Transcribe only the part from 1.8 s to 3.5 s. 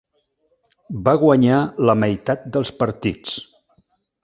la meitat dels partits.